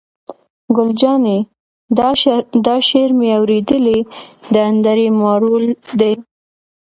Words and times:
ګل 0.75 0.89
جانې: 0.99 1.37
دا 2.65 2.75
شعر 2.87 3.09
مې 3.17 3.29
اورېدلی، 3.37 3.99
د 4.53 4.55
انډرې 4.69 5.07
مارول 5.21 5.65
دی. 5.99 6.13